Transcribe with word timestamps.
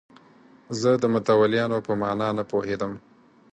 زه 0.79 0.91
د 1.01 1.03
متولیانو 1.13 1.77
په 1.87 1.91
معنی 2.01 2.29
نه 2.37 2.43
پوهېدم. 2.51 2.93